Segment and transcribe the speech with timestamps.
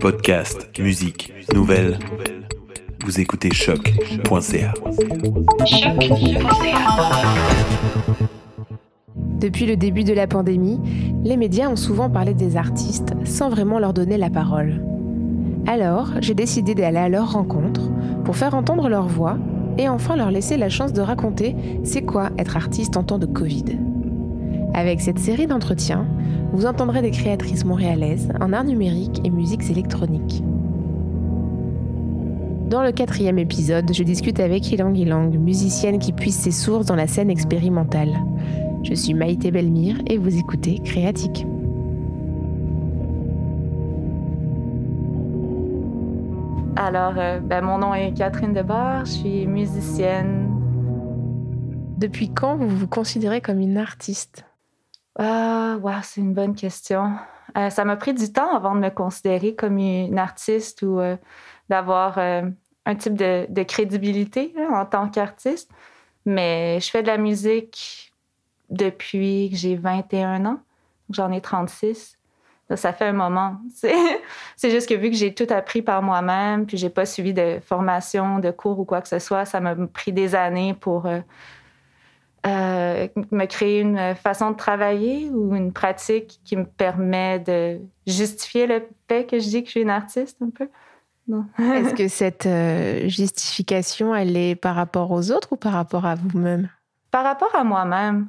[0.00, 1.98] Podcast, musique, nouvelles.
[3.04, 4.72] Vous écoutez choc.ca.
[9.16, 10.78] Depuis le début de la pandémie,
[11.24, 14.80] les médias ont souvent parlé des artistes sans vraiment leur donner la parole.
[15.66, 17.90] Alors, j'ai décidé d'aller à leur rencontre
[18.24, 19.38] pour faire entendre leur voix
[19.76, 23.26] et enfin leur laisser la chance de raconter c'est quoi être artiste en temps de
[23.26, 23.64] Covid.
[24.74, 26.06] Avec cette série d'entretiens,
[26.52, 30.42] vous entendrez des créatrices montréalaises en art numérique et musiques électroniques.
[32.68, 36.96] Dans le quatrième épisode, je discute avec Ilang Ilang, musicienne qui puise ses sources dans
[36.96, 38.14] la scène expérimentale.
[38.82, 41.46] Je suis Maïté Belmire et vous écoutez Créatique.
[46.76, 50.48] Alors, euh, ben, mon nom est Catherine Debar, je suis musicienne.
[51.98, 54.47] Depuis quand vous vous considérez comme une artiste?
[55.18, 57.12] Ah, c'est une bonne question.
[57.56, 61.16] Euh, ça m'a pris du temps avant de me considérer comme une artiste ou euh,
[61.68, 65.70] d'avoir un type de, crédibilité en tant qu'artiste.
[66.24, 68.12] Mais je fais de la musique
[68.70, 70.60] depuis que j'ai 21 ans.
[71.10, 72.18] J'en ai 36
[72.76, 73.56] ça fait un moment.
[74.56, 77.60] C'est juste que vu que j'ai tout appris par moi-même, puis j'ai pas suivi de
[77.64, 81.06] formation, de cours ou quoi que ce soit, ça m'a pris des années pour
[82.46, 88.66] euh, me créer une façon de travailler ou une pratique qui me permet de justifier
[88.66, 90.68] le fait que je dis que je suis une artiste un peu?
[91.58, 96.14] Est-ce que cette euh, justification, elle est par rapport aux autres ou par rapport à
[96.14, 96.68] vous-même?
[97.10, 98.28] Par rapport à moi-même.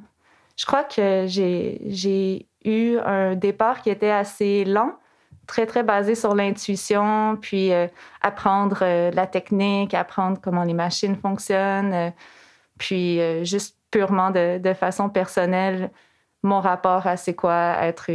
[0.56, 4.92] Je crois que j'ai eu un départ qui était assez lent,
[5.46, 7.86] très, très basé sur l'intuition, puis euh,
[8.20, 12.12] apprendre euh, la technique, apprendre comment les machines fonctionnent,
[12.78, 15.90] puis juste purement de, façon personnelle,
[16.42, 18.10] mon rapport à c'est quoi être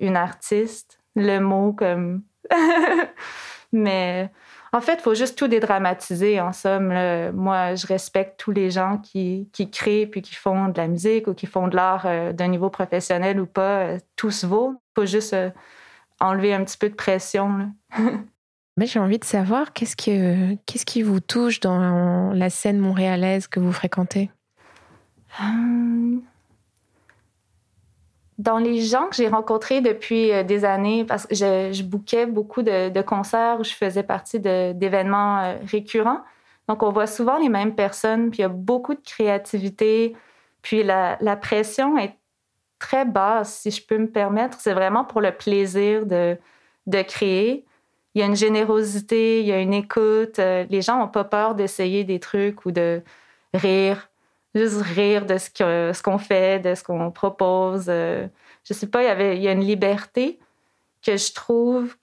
[0.00, 2.22] une artiste, le mot comme...
[3.72, 4.30] Mais
[4.72, 6.40] en fait, il faut juste tout dédramatiser.
[6.40, 6.88] En somme,
[7.32, 11.26] moi, je respecte tous les gens qui, qui, créent puis qui font de la musique
[11.26, 13.80] ou qui font de l'art euh, d'un niveau professionnel ou pas.
[13.80, 14.74] Euh, tout se vaut.
[14.74, 15.50] Il faut juste euh,
[16.20, 17.72] enlever un petit peu de pression.
[18.76, 23.48] Mais j'ai envie de savoir qu'est-ce, que, qu'est-ce qui vous touche dans la scène montréalaise
[23.48, 24.30] que vous fréquentez?
[25.40, 26.22] Hum,
[28.38, 32.62] dans les gens que j'ai rencontrés depuis euh, des années, parce que je, je beaucoup
[32.62, 36.20] de, concerts où je faisais partie d'événements euh, récurrents.
[36.68, 40.16] Donc, on voit souvent les mêmes personnes, puis il y a beaucoup de créativité.
[40.62, 42.14] Puis la, pression est
[42.78, 44.58] très basse, si je peux me permettre.
[44.60, 46.36] C'est vraiment pour le plaisir de,
[46.86, 47.64] de créer.
[48.14, 50.38] Il y a une générosité, il y a une écoute.
[50.38, 53.02] Euh, les gens n'ont pas peur d'essayer des trucs ou de
[53.54, 54.08] rire
[54.54, 57.86] juste rire de ce qu'on fait, de ce qu'on propose.
[57.88, 58.26] Euh,
[58.64, 60.38] je sais pas, il y a une liberté
[61.02, 61.96] que je trouve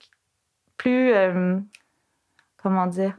[0.76, 1.58] plus euh,
[2.62, 3.18] comment dire?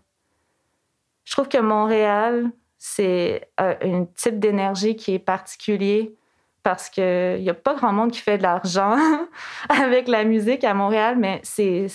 [1.26, 6.16] Je trouve que Montréal, c'est euh, un type d'énergie qui est particulier
[6.64, 8.98] parce qu'il n'y a pas grand monde qui fait de l'argent
[9.70, 11.88] avec la musique à Montréal, mais c'est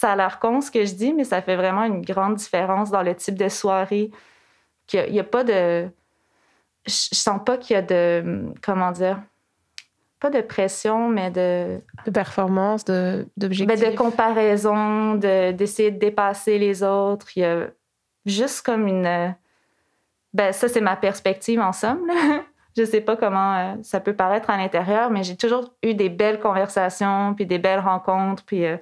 [0.00, 2.90] ça a l'air con ce que je dis, mais ça fait vraiment une grande différence
[2.90, 4.10] dans le type de soirée.
[4.94, 5.90] Il n'y a, pas de
[6.86, 8.52] je, sens pas qu'il y a de.
[8.62, 9.20] Comment dire?
[10.18, 11.80] Pas de pression, mais de.
[12.06, 13.66] De performance, d'objectif.
[13.66, 17.28] Ben de comparaison, d'essayer de, dépasser les autres.
[17.36, 17.68] Il y a
[18.26, 19.34] juste comme une.
[20.32, 22.06] Ben, ça, c'est ma perspective en somme.
[22.76, 26.08] Je sais pas comment euh, ça peut paraître à l'intérieur, mais j'ai toujours eu des
[26.08, 28.76] belles conversations, puis des belles rencontres, puis euh,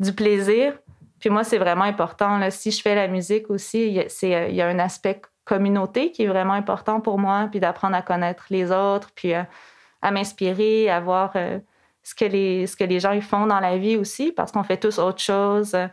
[0.00, 0.76] du plaisir.
[1.20, 2.38] Puis moi, c'est vraiment important.
[2.38, 2.50] Là.
[2.50, 6.10] Si je fais la musique aussi, il y, a, il y a un aspect communauté
[6.10, 9.42] qui est vraiment important pour moi, puis d'apprendre à connaître les autres, puis euh,
[10.02, 11.58] à m'inspirer, à voir euh,
[12.02, 14.78] ce, que les, ce que les gens font dans la vie aussi, parce qu'on fait
[14.78, 15.74] tous autre chose.
[15.74, 15.88] Euh,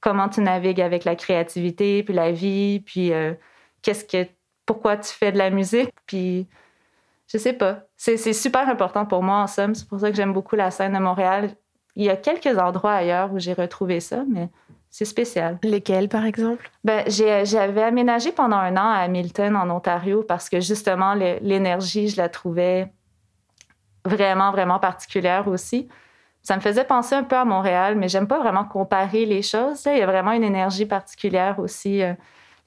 [0.00, 3.10] comment tu navigues avec la créativité, puis la vie, puis
[3.80, 4.28] qu'est-ce que,
[4.66, 6.46] pourquoi tu fais de la musique, puis
[7.26, 7.84] je sais pas.
[7.96, 9.74] C'est super important pour moi, en somme.
[9.74, 11.56] C'est pour ça que j'aime beaucoup la scène de Montréal.
[11.96, 14.50] Il y a quelques endroits ailleurs où j'ai retrouvé ça, mais
[14.96, 15.58] c'est spécial.
[15.64, 16.70] Lesquels, par exemple?
[16.84, 22.16] Ben, j'avais aménagé pendant un an à Hamilton, en Ontario, parce que justement, l'énergie, je
[22.16, 22.92] la trouvais
[24.04, 25.88] vraiment, vraiment particulière aussi.
[26.42, 29.82] Ça me faisait penser un peu à Montréal, mais j'aime pas vraiment comparer les choses.
[29.86, 32.00] Il y a vraiment une énergie particulière aussi.
[32.00, 32.14] Euh.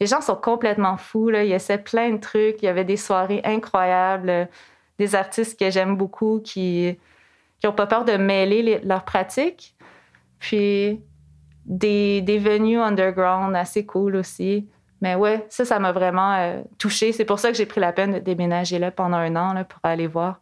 [0.02, 1.30] Les gens sont complètement fous.
[1.30, 1.46] Là.
[1.46, 2.62] Il y a plein de trucs.
[2.62, 4.50] Il y avait des soirées incroyables.
[5.00, 7.00] Des artistes que j'aime beaucoup qui
[7.64, 9.78] n'ont pas peur de mêler leurs pratiques.
[10.40, 11.00] Puis
[11.68, 14.68] des, des venues underground assez cool aussi.
[15.02, 17.12] Mais ouais, ça, ça m'a vraiment euh, touchée.
[17.12, 19.64] C'est pour ça que j'ai pris la peine de déménager là pendant un an là,
[19.64, 20.42] pour aller voir.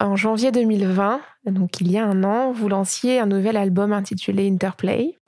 [0.00, 4.48] en janvier 2020, donc il y a un an, vous lanciez un nouvel album intitulé
[4.48, 5.18] Interplay.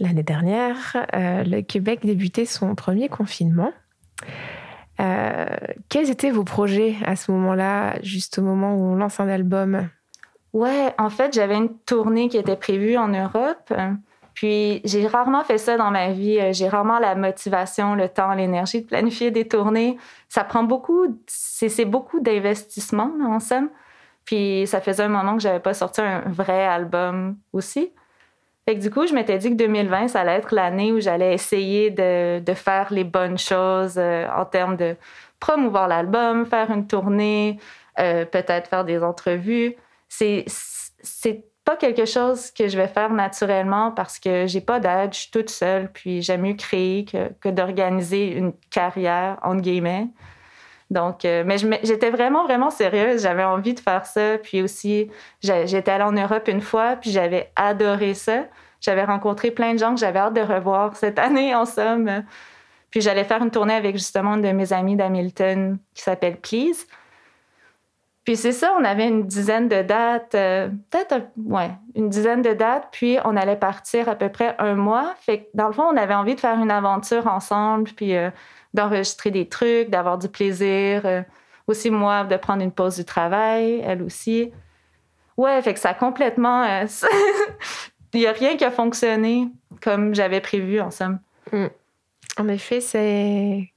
[0.00, 3.72] L'année dernière, euh, le Québec débutait son premier confinement.
[5.00, 5.46] Euh,
[5.88, 9.88] quels étaient vos projets à ce moment-là, juste au moment où on lance un album?
[10.52, 13.72] Ouais, en fait, j'avais une tournée qui était prévue en Europe.
[14.34, 16.38] Puis j'ai rarement fait ça dans ma vie.
[16.52, 19.98] J'ai rarement la motivation, le temps, l'énergie de planifier des tournées.
[20.28, 23.68] Ça prend beaucoup, c'est beaucoup d'investissement, en somme.
[24.24, 27.92] Puis ça faisait un moment que j'avais pas sorti un vrai album aussi.
[28.64, 31.34] Fait que du coup, je m'étais dit que 2020, ça allait être l'année où j'allais
[31.34, 34.96] essayer de, faire les bonnes choses euh, en termes de
[35.40, 37.58] promouvoir l'album, faire une tournée,
[37.98, 39.74] euh, peut-être faire des entrevues.
[40.08, 40.44] C'est
[41.64, 45.30] pas quelque chose que je vais faire naturellement parce que j'ai pas d'aide, je suis
[45.30, 50.08] toute seule, puis j'aime mieux créer que, d'organiser une carrière, entre guillemets.
[50.90, 53.22] Donc, euh, mais j'étais vraiment, vraiment sérieuse.
[53.22, 54.36] J'avais envie de faire ça.
[54.36, 55.10] Puis aussi,
[55.40, 58.44] j'étais allée en Europe une fois, puis j'avais adoré ça.
[58.80, 62.24] J'avais rencontré plein de gens que j'avais hâte de revoir cette année, en somme.
[62.90, 66.86] Puis j'allais faire une tournée avec justement une de mes amies d'Hamilton qui s'appelle Please.
[68.24, 72.52] Puis c'est ça, on avait une dizaine de dates, euh, peut-être, ouais, une dizaine de
[72.52, 75.14] dates, puis on allait partir à peu près un mois.
[75.20, 78.30] Fait que dans le fond, on avait envie de faire une aventure ensemble, puis euh,
[78.74, 81.02] d'enregistrer des trucs, d'avoir du plaisir.
[81.04, 81.22] Euh,
[81.66, 84.52] aussi, moi, de prendre une pause du travail, elle aussi.
[85.36, 86.64] Ouais, fait que ça a complètement.
[88.14, 89.48] Il n'y a rien qui a fonctionné
[89.80, 91.18] comme j'avais prévu, en somme.
[91.50, 91.66] Mm.
[92.38, 93.72] En effet, c'est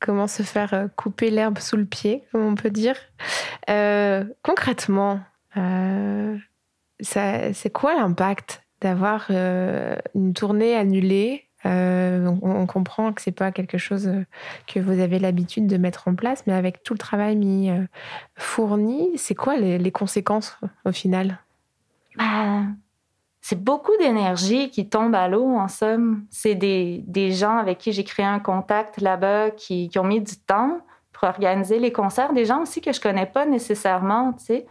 [0.00, 2.96] comment se faire euh, couper l'herbe sous le pied, comme on peut dire.
[4.42, 5.20] concrètement,
[7.00, 11.50] c'est quoi l'impact d'avoir une tournée annulée?
[11.66, 14.24] Euh, on, comprend que c'est pas quelque chose euh,
[14.66, 17.84] que vous avez l'habitude de mettre en place, mais avec tout le travail mis euh,
[18.36, 21.38] fourni, c'est quoi les, conséquences au final?
[22.16, 22.62] Bah,
[23.40, 26.24] C'est beaucoup d'énergie qui tombe à l'eau, en somme.
[26.30, 30.78] C'est des, gens avec qui j'ai créé un contact là-bas qui, ont mis du temps
[31.12, 32.32] pour organiser les concerts.
[32.32, 34.66] Des gens aussi que je connais pas nécessairement, tu sais,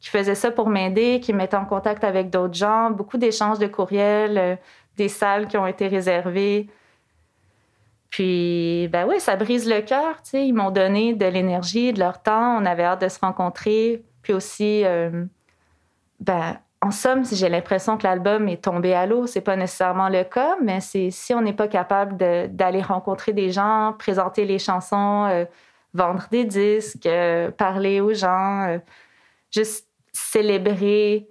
[0.00, 2.90] qui faisaient ça pour m'aider, qui me mettaient en contact avec d'autres gens.
[2.90, 4.58] Beaucoup d'échanges de courriels
[4.96, 6.68] des salles qui ont été réservées.
[8.10, 10.46] Puis, ben oui, ça brise le cœur, tu sais.
[10.46, 12.56] Ils m'ont donné de l'énergie, de leur temps.
[12.60, 14.04] On avait hâte de se rencontrer.
[14.22, 15.24] Puis aussi, euh,
[16.20, 20.10] ben, en somme, si j'ai l'impression que l'album est tombé à l'eau, c'est pas nécessairement
[20.10, 24.58] le cas, mais c'est si on n'est pas capable d'aller rencontrer des gens, présenter les
[24.58, 25.46] chansons, euh,
[25.94, 28.78] vendre des disques, euh, parler aux gens,
[29.50, 31.26] juste célébrer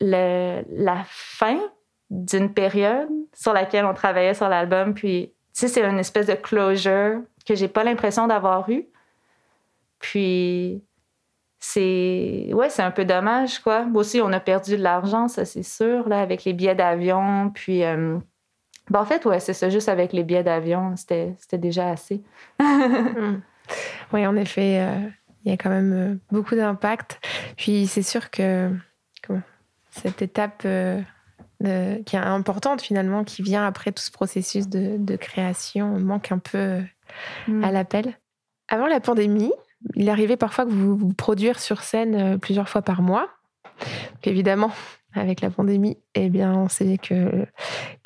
[0.00, 1.60] la fin
[2.10, 4.94] d'une période sur laquelle on travaillait sur l'album.
[4.94, 8.86] Puis, tu sais, c'est une espèce de closure que j'ai pas l'impression d'avoir eu.
[10.00, 10.82] Puis,
[11.60, 13.86] c'est ouais, c'est un peu dommage, quoi.
[13.94, 17.50] aussi, on a perdu de l'argent, ça, c'est sûr, là, avec les billets d'avion.
[17.54, 18.18] Puis, euh,
[18.88, 22.22] ben, en fait, ouais, c'est ça, juste avec les billets d'avion, c'était, déjà assez.
[22.58, 23.40] Hmm.
[24.12, 25.08] Oui, en effet, euh,
[25.44, 27.20] il y a quand même euh, beaucoup d'impact.
[27.56, 28.68] Puis, c'est sûr que
[29.24, 29.42] comment,
[29.90, 36.32] cette étape qui est importante finalement, qui vient après tout ce processus de, création, manque
[36.32, 36.80] un peu
[37.46, 37.62] mm.
[37.62, 38.18] à l'appel.
[38.68, 39.52] Avant la pandémie,
[39.94, 43.28] il arrivait parfois que vous vous produire sur scène euh, plusieurs fois par mois.
[44.24, 44.70] évidemment,
[45.14, 47.46] avec la pandémie, eh bien, on sait que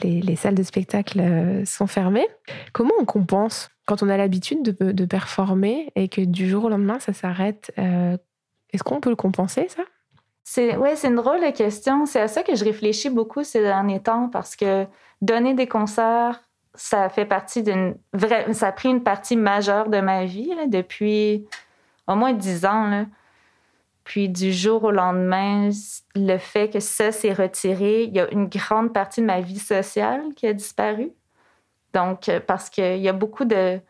[0.02, 2.26] les, salles de spectacle euh, sont fermées.
[2.72, 6.98] Comment on compense quand on a l'habitude de, performer et que du jour au lendemain,
[7.00, 8.16] ça s'arrête euh,
[8.72, 9.82] Est-ce qu'on peut le compenser, ça?
[10.42, 12.06] C'est ouais, c'est une drôle de question.
[12.06, 14.86] C'est à ça que je réfléchis beaucoup ces derniers temps parce que
[15.20, 16.40] donner des concerts,
[16.74, 21.46] ça fait partie d'une vraie, ça a pris une partie majeure de ma vie depuis
[22.06, 23.06] au moins dix ans.
[24.02, 25.70] Puis du jour au lendemain,
[26.14, 29.58] le fait que ça s'est retiré, il y a une grande partie de ma vie
[29.58, 31.10] sociale qui a disparu.
[31.94, 33.80] Donc, parce qu'il y a beaucoup de,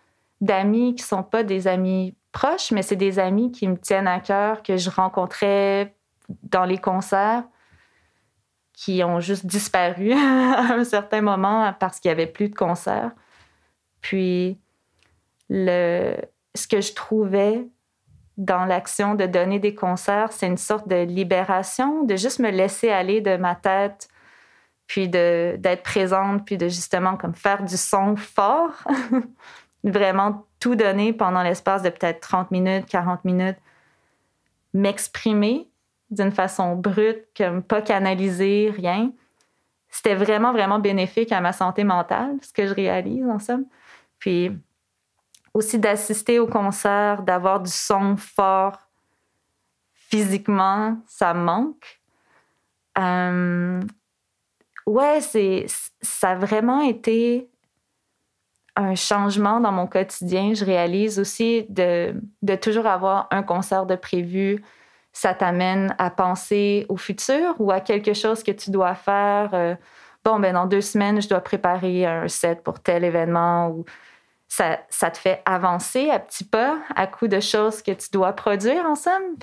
[0.40, 4.20] d'amis qui sont pas des amis proches, mais c'est des amis qui me tiennent à
[4.20, 5.94] cœur, que je rencontrais
[6.44, 7.44] dans les concerts
[8.74, 13.12] qui ont juste disparu à un certain moment parce qu'il n'y avait plus de concerts.
[14.02, 14.58] Puis,
[15.48, 16.16] le,
[16.54, 17.66] ce que je trouvais
[18.36, 22.90] dans l'action de donner des concerts, c'est une sorte de libération, de juste me laisser
[22.90, 24.08] aller de ma tête,
[24.86, 28.72] puis d'être présente, puis de justement comme faire du son fort,
[29.84, 33.56] vraiment tout donner pendant l'espace de peut-être 30 minutes, 40 minutes,
[34.72, 35.68] m'exprimer,
[36.10, 39.12] d'une façon brute, comme pas canaliser, rien.
[39.88, 43.64] C'était vraiment, vraiment bénéfique à ma santé mentale, ce que je réalise en somme.
[44.18, 44.50] Puis
[45.54, 48.78] aussi d'assister au concert, d'avoir du son fort
[49.94, 52.00] physiquement, ça manque.
[52.98, 53.80] Euh,
[54.86, 55.66] ouais, c'est,
[56.02, 57.48] ça a vraiment été
[58.76, 60.54] un changement dans mon quotidien.
[60.54, 64.64] Je réalise aussi de, de toujours avoir un concert de prévu.
[65.14, 69.50] Ça t'amène à penser au futur ou à quelque chose que tu dois faire.
[69.54, 69.74] Euh,
[70.24, 73.86] bon, ben dans deux semaines, je dois préparer un set pour tel événement ou
[74.48, 78.32] ça, ça te fait avancer à petits pas à coup de choses que tu dois
[78.34, 79.36] produire ensemble.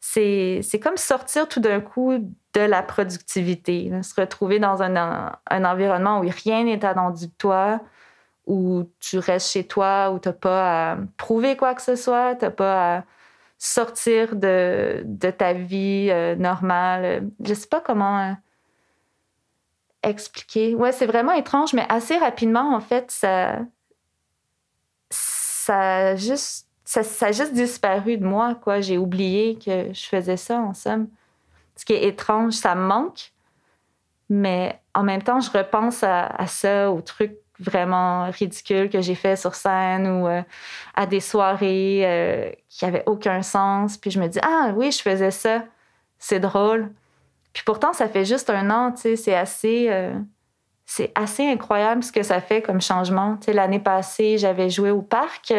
[0.00, 2.14] C'est, c'est comme sortir tout d'un coup
[2.54, 7.80] de la productivité, se retrouver dans un, un, environnement où rien n'est attendu de toi,
[8.46, 12.36] où tu restes chez toi, où tu n'as pas à prouver quoi que ce soit,
[12.36, 13.04] tu n'as pas à
[13.58, 17.28] sortir de, de ta vie euh, normale?
[17.44, 18.32] Je sais pas comment euh,
[20.02, 20.74] expliquer.
[20.74, 23.58] Ouais, c'est vraiment étrange, mais assez rapidement, en fait, ça,
[25.10, 28.80] ça a juste, ça juste disparu de moi, quoi.
[28.80, 31.08] J'ai oublié que je faisais ça, en somme.
[31.76, 33.32] Ce qui est étrange, ça me manque,
[34.28, 39.14] mais en même temps, je repense à, à ça, au truc vraiment ridicule que j'ai
[39.14, 40.42] fait sur scène ou euh,
[40.94, 43.96] à des soirées euh, qui n'avaient aucun sens.
[43.96, 45.64] Puis je me dis, ah oui, je faisais ça,
[46.18, 46.90] c'est drôle.
[47.52, 50.14] Puis pourtant, ça fait juste un an, tu sais, c'est assez, euh,
[51.14, 53.36] assez incroyable ce que ça fait comme changement.
[53.36, 55.52] Tu sais, l'année passée, j'avais joué au parc.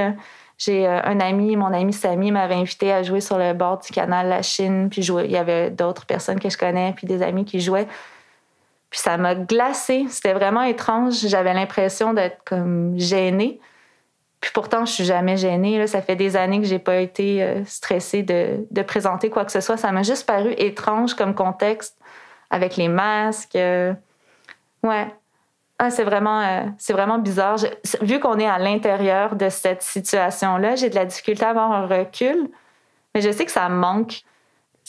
[0.58, 4.28] J'ai un ami, mon ami Samy m'avait invité à jouer sur le bord du canal
[4.28, 4.90] La Chine.
[4.90, 7.88] Puis il y avait d'autres personnes que je connais, puis des amis qui jouaient.
[8.90, 10.06] Puis ça m'a glacé.
[10.10, 11.28] C'était vraiment étrange.
[11.28, 13.60] J'avais l'impression d'être comme gênée.
[14.42, 15.86] Puis pourtant, je suis jamais gênée.
[15.88, 19.62] Ça fait des années que j'ai pas été euh, stressée de, présenter quoi que ce
[19.62, 19.78] soit.
[19.78, 21.98] Ça m'a juste paru étrange comme contexte
[22.50, 23.56] avec les masques.
[23.56, 23.94] Euh.
[24.84, 25.14] Ouais.
[25.78, 27.58] Ah, c'est vraiment, euh, vraiment bizarre.
[28.02, 31.86] vu qu'on est à l'intérieur de cette situation-là, j'ai de la difficulté à avoir un
[31.86, 32.50] recul.
[33.14, 34.24] Mais je sais que ça manque.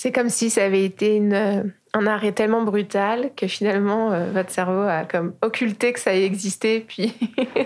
[0.02, 4.48] C'est comme si ça avait été une un arrêt tellement brutal que finalement euh, votre
[4.48, 7.14] cerveau a comme occulté que ça existait puis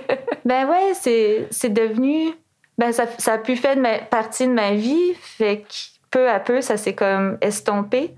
[0.45, 2.33] ben ouais c'est c'est devenu
[2.77, 3.77] ben ça, a pu faire
[4.11, 5.75] partie de ma vie fait que
[6.11, 8.13] peu à peu ça s'est comme estompé.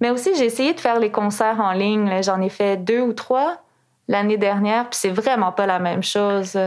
[0.00, 3.12] Mais aussi j'ai essayé de faire les concerts en ligne j'en ai fait deux ou
[3.12, 3.62] trois
[4.08, 6.58] l'année dernière puis c'est vraiment pas la même chose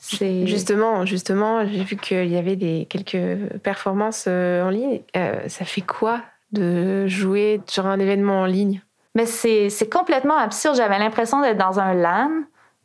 [0.00, 5.02] Justement, justement, j'ai vu qu'il y avait des quelques performances euh, en ligne.
[5.16, 8.80] Euh, ça fait quoi de jouer sur un événement en ligne?
[9.14, 10.76] Mais c'est complètement absurde.
[10.76, 12.30] J'avais l'impression d'être dans un LAN.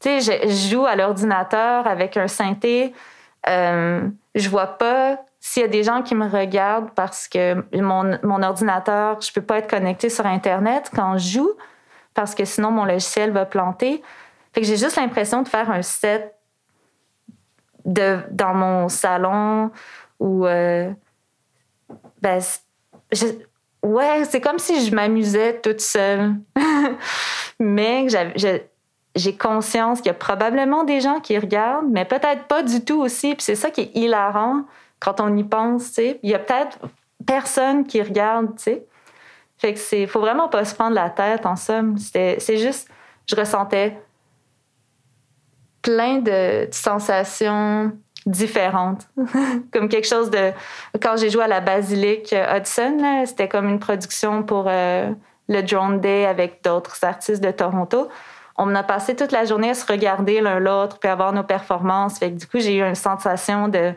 [0.02, 2.94] Tu sais, je, joue à l'ordinateur avec un synthé.
[3.48, 4.02] Euh,
[4.34, 8.44] je vois pas s'il y a des gens qui me regardent parce que mon, mon
[8.44, 11.52] ordinateur, je peux pas être connecté sur Internet quand je joue
[12.14, 14.02] parce que sinon mon logiciel va planter.
[14.54, 16.35] Fait que j'ai juste l'impression de faire un set
[17.86, 19.72] dans mon salon
[20.20, 20.92] ou euh,
[22.22, 22.42] ben,
[23.12, 23.26] je,
[23.84, 26.36] ouais, c'est comme si je m'amusais toute seule.
[27.60, 28.08] mais
[29.16, 33.02] j'ai conscience qu'il y a probablement des gens qui regardent, mais peut-être pas du tout
[33.02, 33.36] aussi.
[33.36, 34.64] Puis c'est ça qui est hilarant
[35.00, 36.20] quand on y pense, tu sais.
[36.24, 36.80] Il y a peut-être
[37.26, 38.86] personne qui regarde, tu sais.
[39.58, 41.98] Fait que c'est, faut vraiment pas se prendre la tête, en somme.
[41.98, 42.90] c'est juste,
[43.26, 43.98] je ressentais
[45.86, 47.92] plein de sensations
[48.26, 49.08] différente.
[49.72, 50.52] comme quelque chose de...
[51.00, 55.12] Quand j'ai joué à la Basilique Hudson, c'était comme une production pour euh,
[55.48, 58.10] le Drone Day avec d'autres artistes de Toronto.
[58.58, 62.20] On a passé toute la journée à se regarder l'un l'autre puis avoir nos performances.
[62.20, 63.94] Du coup, j'ai eu une sensation de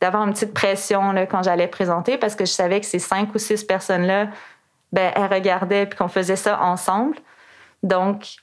[0.00, 3.32] d'avoir une petite pression là, quand j'allais présenter parce que je savais que ces cinq
[3.36, 4.28] ou six personnes-là,
[4.92, 7.16] ben, elles regardaient puis qu'on faisait ça ensemble.
[7.84, 8.36] Donc,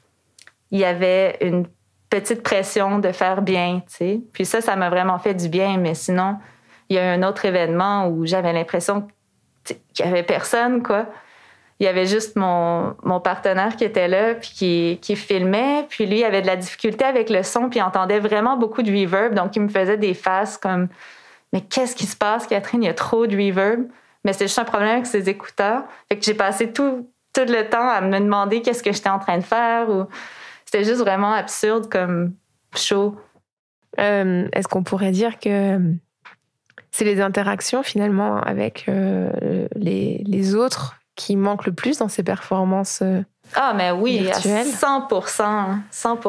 [0.71, 1.67] il y avait une
[2.09, 4.21] petite pression de faire bien, tu sais.
[4.33, 5.77] Puis ça, ça m'a vraiment fait du bien.
[5.77, 6.37] Mais sinon,
[6.89, 9.07] il y a eu un autre événement où j'avais l'impression
[9.65, 11.05] qu'il y avait personne, quoi.
[11.79, 15.85] Il y avait juste mon, mon partenaire qui était là, puis qui, qui, filmait.
[15.87, 18.81] Puis lui, il avait de la difficulté avec le son, puis il entendait vraiment beaucoup
[18.81, 19.33] de reverb.
[19.33, 20.89] Donc, il me faisait des faces comme
[21.53, 22.83] Mais qu'est-ce qui se passe, Catherine?
[22.83, 23.87] Il y a trop de reverb.
[24.25, 25.83] Mais c'est juste un problème avec ses écouteurs.
[26.09, 29.19] Fait que j'ai passé tout, tout le temps à me demander qu'est-ce que j'étais en
[29.19, 30.07] train de faire ou
[30.71, 32.33] c'était juste vraiment absurde comme
[32.75, 33.15] show.
[33.99, 35.79] Euh, est-ce qu'on pourrait dire que
[36.91, 39.31] c'est les interactions finalement avec euh,
[39.75, 43.23] les, les, autres qui manquent le plus dans ces performances euh,
[43.55, 44.67] Ah, mais oui, virtuelles?
[44.67, 45.07] 100
[45.89, 46.19] 100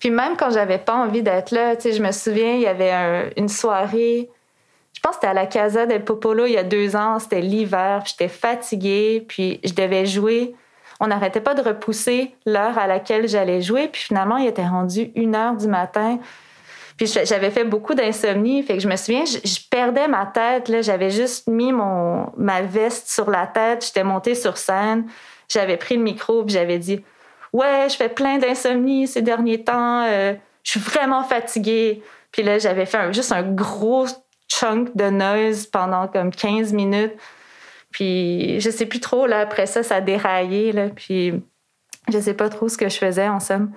[0.00, 2.66] Puis même quand j'avais pas envie d'être là, tu sais, je me souviens, il y
[2.66, 4.28] avait une soirée,
[4.92, 7.40] je pense que c'était à la Casa del Popolo il y a deux ans, c'était
[7.40, 10.56] l'hiver, j'étais fatiguée, puis je devais jouer
[11.02, 13.88] on n'arrêtait pas de repousser l'heure à laquelle j'allais jouer.
[13.88, 16.20] Puis finalement, il était rendu une heure du matin.
[16.96, 20.72] Puis j'avais fait beaucoup d'insomnie, fait que je me souviens, je, perdais ma tête.
[20.82, 25.06] J'avais juste mis mon ma veste sur la tête, j'étais montée sur scène,
[25.48, 27.02] j'avais pris le micro, puis j'avais dit
[27.52, 32.00] ouais, je fais plein d'insomnie ces derniers temps, euh, je suis vraiment fatiguée.
[32.30, 34.06] Puis là, j'avais fait juste un gros
[34.48, 37.14] chunk de noise pendant comme 15 minutes.
[37.92, 41.42] Puis je sais plus trop, là, après ça, ça a déraillé, là, puis
[42.12, 43.70] je sais pas trop ce que je faisais, en somme.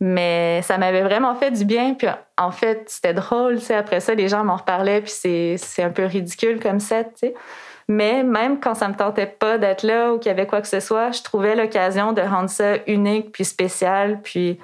[0.00, 1.94] Mais ça m'avait vraiment fait du bien.
[1.94, 2.08] Puis
[2.38, 3.74] en fait, c'était drôle, tu sais.
[3.74, 7.34] Après ça, les gens m'en reparlaient, puis c'est un peu ridicule comme ça, tu sais.
[7.88, 10.68] Mais même quand ça me tentait pas d'être là ou qu'il y avait quoi que
[10.68, 14.58] ce soit, je trouvais l'occasion de rendre ça unique puis spécial, puis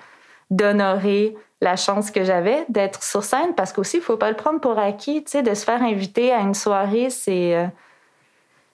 [0.50, 4.60] d'honorer la chance que j'avais d'être sur scène parce qu'aussi, il faut pas le prendre
[4.60, 7.56] pour acquis, tu sais, de se faire inviter à une soirée, c'est...
[7.56, 7.66] Euh,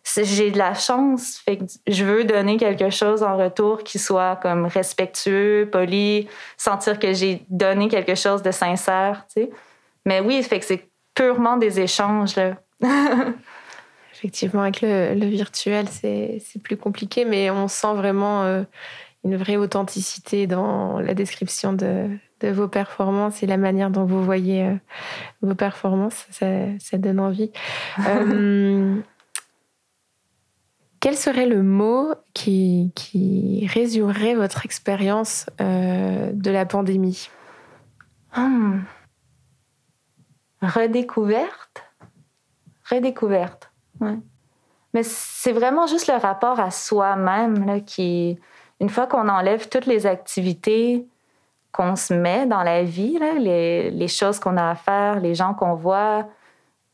[0.05, 4.37] j'ai de la chance, fait que je veux donner quelque chose en retour qui soit
[4.37, 9.51] comme respectueux, poli, sentir que j'ai donné quelque chose de sincère, tu sais.
[10.05, 12.57] Mais oui, fait que c'est purement des échanges, là.
[14.13, 18.63] Effectivement, avec le, virtuel, c'est plus compliqué, mais on sent vraiment euh,
[19.25, 22.09] une vraie authenticité dans la description de,
[22.41, 24.75] de, vos performances et la manière dont vous voyez euh,
[25.43, 26.27] vos performances.
[26.31, 26.47] Ça,
[26.79, 27.51] ça donne envie.
[28.07, 28.97] euh,
[31.03, 37.29] quel serait le mot qui, qui résumerait votre expérience euh, de la pandémie?
[38.37, 38.83] Hmm.
[40.63, 41.83] Redécouverte?
[42.89, 43.73] Redécouverte.
[44.95, 48.39] Mais c'est vraiment juste le rapport à soi-même qui,
[48.79, 51.05] une fois qu'on enlève toutes les activités
[51.73, 55.55] qu'on se met dans la vie, les, les, choses qu'on a à faire, les gens
[55.55, 56.29] qu'on voit,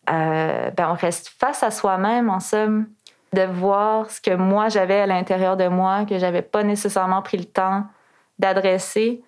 [0.09, 2.87] euh, ben on reste face à soi-même en somme
[3.33, 7.39] de voir ce que moi j'avais à l'intérieur de moi, que j'avais pas nécessairement pris
[7.39, 7.85] le temps
[8.39, 9.23] d'adresser,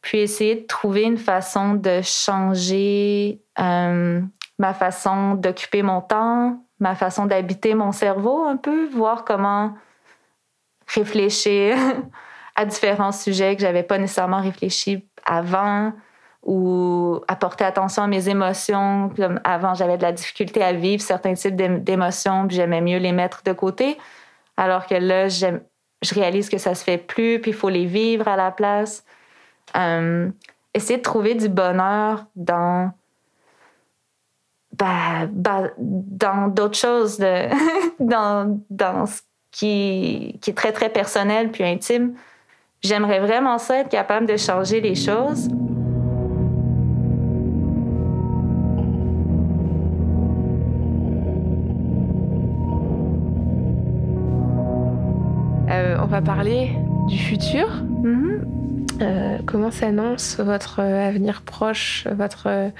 [0.00, 4.20] puis essayer de trouver une façon de changer euh,
[4.58, 9.74] ma façon d'occuper mon temps, ma façon d'habiter mon cerveau un peu, voir comment
[10.86, 11.76] réfléchir
[12.56, 15.92] à différents sujets que j'avais pas nécessairement réfléchi avant,
[16.44, 19.10] ou apporter attention à mes émotions.
[19.16, 23.12] Comme avant, j'avais de la difficulté à vivre certains types d'émotions, puis j'aimais mieux les
[23.12, 23.98] mettre de côté.
[24.56, 28.28] Alors que là, je réalise que ça se fait plus, puis il faut les vivre
[28.28, 29.04] à la place.
[29.76, 30.30] Euh,
[30.74, 32.92] essayer de trouver du bonheur dans
[34.78, 37.48] bah, bah, dans d'autres choses, de,
[38.00, 42.14] dans, dans ce qui, qui est très, très personnel puis intime.
[42.82, 45.48] J'aimerais vraiment ça, être capable de changer les choses.
[56.04, 56.68] On va parler
[57.08, 57.66] du futur.
[58.02, 58.40] Mm-hmm.
[59.00, 62.70] Euh, comment s'annonce votre avenir proche, votre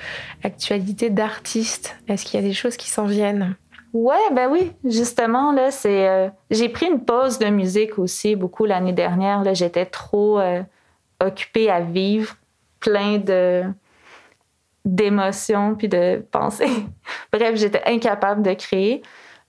[0.43, 1.97] actualité d'artiste?
[2.07, 3.57] Est-ce qu'il y a des choses qui s'en viennent?
[3.95, 8.67] Ouais, ben oui, justement là, c'est euh, j'ai pris une pause de musique aussi beaucoup
[8.67, 9.43] l'année dernière.
[9.43, 10.63] Là, j'étais trop euh,
[11.25, 12.37] occupée à vivre,
[12.79, 13.63] plein de
[14.85, 16.85] d'émotions puis de pensées.
[17.33, 19.01] Bref, j'étais incapable de créer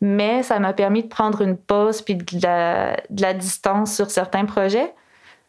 [0.02, 4.94] mais ça m'a permis de prendre une pause puis de la, distance sur certains projets.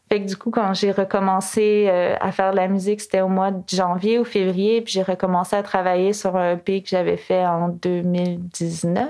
[0.08, 3.28] Fait que du coup, quand j'ai recommencé euh, à faire de la musique, c'était au
[3.28, 7.16] mois de janvier ou février, puis j'ai recommencé à travailler sur un EP que j'avais
[7.16, 9.08] fait en 2019.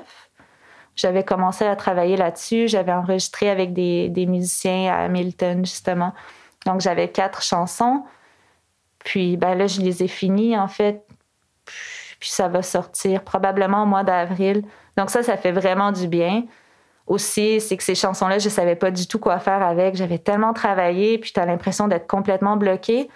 [0.97, 2.69] J'avais commencé à travailler là-dessus.
[2.69, 6.15] J'avais enregistré avec des, des, musiciens à Hamilton, justement.
[6.65, 8.03] Donc, j'avais quatre chansons.
[9.01, 11.07] Puis, ben là, je les ai finies, en fait.
[12.21, 14.63] Puis, ça va sortir probablement au mois d'avril.
[14.97, 16.45] Donc ça, ça fait vraiment du bien.
[17.07, 19.95] Aussi, c'est que ces chansons-là, je savais pas du tout quoi faire avec.
[19.95, 23.09] J'avais tellement travaillé, puis tu as l'impression d'être complètement bloqué.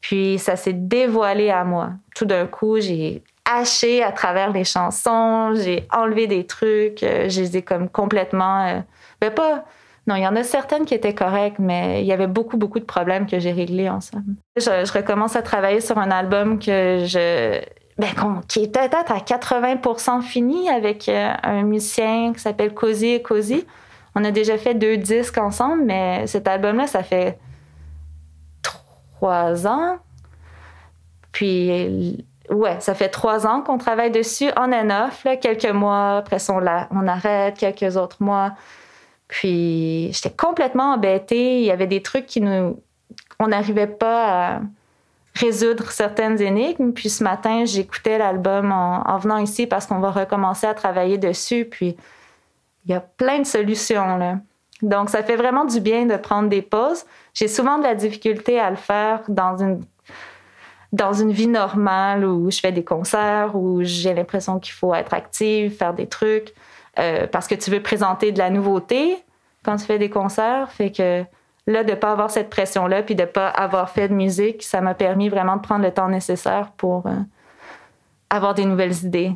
[0.00, 1.90] Puis ça s'est dévoilé à moi.
[2.14, 7.40] Tout d'un coup, j'ai haché à travers les chansons, j'ai enlevé des trucs, euh, je
[7.40, 8.66] les ai comme complètement...
[8.66, 8.80] Euh,
[9.20, 9.64] ben pas...
[10.06, 12.80] Non, il y en a certaines qui étaient correctes, mais il y avait beaucoup, beaucoup
[12.80, 14.34] de problèmes que j'ai réglés ensemble.
[14.56, 17.60] Je recommence à travailler sur un album que je
[18.00, 23.22] ben, qui était peut-être à 80% fini avec euh, un musicien qui s'appelle Cozy et
[23.22, 23.66] Cozy.
[24.14, 27.38] On a déjà fait deux disques ensemble, mais cet album-là, ça fait
[28.62, 29.98] trois ans.
[31.30, 36.16] Puis, ouais, ça fait trois ans qu'on travaille dessus, on and off, quelques mois.
[36.16, 38.52] Après on, on arrête, quelques autres mois.
[39.28, 41.60] Puis, j'étais complètement embêtée.
[41.60, 42.80] Il y avait des trucs qui nous.
[43.38, 44.60] On n'arrivait pas à
[45.34, 46.92] résoudre certaines énigmes.
[46.92, 51.64] Puis ce matin, j'écoutais l'album en, venant ici parce qu'on va recommencer à travailler dessus.
[51.64, 51.96] Puis
[52.84, 54.38] il y a plein de solutions là.
[54.82, 57.04] Donc ça fait vraiment du bien de prendre des pauses.
[57.34, 59.84] J'ai souvent de la difficulté à le faire dans une
[60.92, 65.14] dans une vie normale où je fais des concerts, où j'ai l'impression qu'il faut être
[65.14, 66.52] active, faire des trucs,
[66.98, 69.22] euh, parce que tu veux présenter de la nouveauté
[69.62, 70.72] quand tu fais des concerts.
[70.72, 71.24] Fait que
[71.70, 74.62] là, de ne pas avoir cette pression-là, puis de ne pas avoir fait de musique,
[74.62, 77.14] ça m'a permis vraiment de prendre le temps nécessaire pour euh,
[78.28, 79.32] avoir des nouvelles idées.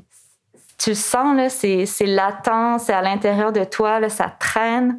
[0.78, 4.98] Tu le sens, là, c'est, c'est latent, c'est à l'intérieur de toi, là, ça traîne.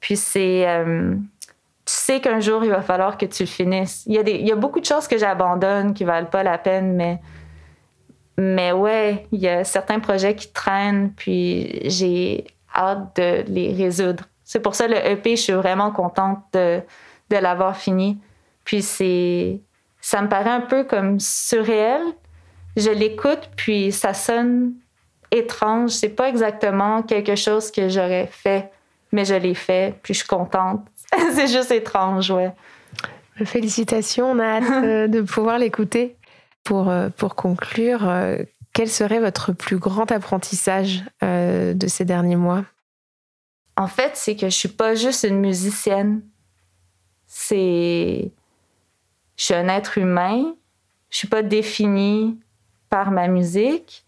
[0.00, 0.68] Puis c'est.
[0.68, 1.14] Euh,
[1.84, 4.04] tu sais qu'un jour, il va falloir que tu le finisses.
[4.06, 6.42] Il y a, des, il y a beaucoup de choses que j'abandonne qui valent pas
[6.42, 7.20] la peine, mais.
[8.38, 14.24] Mais ouais, il y a certains projets qui traînent, puis j'ai hâte de les résoudre.
[14.46, 16.80] C'est pour ça le EP, je suis vraiment contente de,
[17.28, 18.18] de l'avoir fini.
[18.64, 19.60] Puis c'est.
[20.00, 22.00] Ça me paraît un peu comme surréel.
[22.76, 24.72] Je l'écoute, puis ça sonne
[25.30, 25.90] étrange.
[25.90, 28.70] C'est pas exactement quelque chose que j'aurais fait
[29.12, 30.86] mais je l'ai fait, puis je suis contente.
[31.34, 32.52] c'est juste étrange, ouais.
[33.44, 36.16] Félicitations, on a hâte euh, de pouvoir l'écouter.
[36.64, 38.38] Pour, euh, pour conclure, euh,
[38.72, 42.64] quel serait votre plus grand apprentissage de ces derniers mois?
[43.76, 46.22] En fait, c'est que je suis pas juste une musicienne.
[47.26, 48.32] C'est.
[49.36, 50.54] Je suis un être humain.
[51.10, 52.38] Je suis pas définie
[52.88, 54.06] par ma musique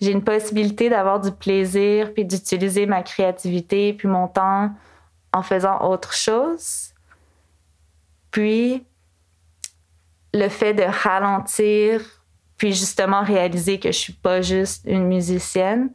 [0.00, 4.70] j'ai une possibilité d'avoir du plaisir, puis d'utiliser ma créativité, puis mon temps
[5.32, 6.92] en faisant autre chose.
[8.30, 8.84] Puis,
[10.34, 12.02] le fait de ralentir,
[12.58, 15.90] puis justement réaliser que je suis pas juste une musicienne,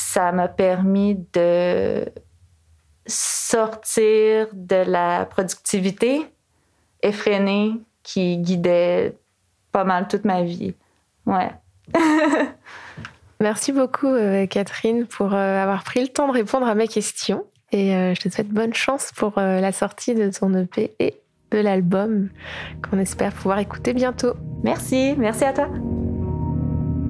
[0.00, 2.06] ça m'a permis de
[3.06, 6.26] sortir de la productivité
[7.02, 9.14] effrénée qui guidait
[9.72, 10.74] pas mal toute ma vie.
[11.26, 11.50] Ouais.
[13.40, 17.44] Merci beaucoup, euh, Catherine, pour euh, avoir pris le temps de répondre à mes questions.
[17.72, 21.20] Et euh, je te souhaite bonne chance pour la sortie de ton EP et
[21.52, 22.30] de l'album
[22.82, 24.34] qu'on espère pouvoir écouter bientôt.
[24.64, 25.68] Merci, merci à toi.